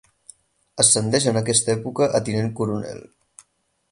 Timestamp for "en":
1.33-1.37